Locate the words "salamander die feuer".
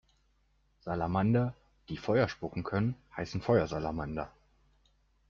0.79-2.27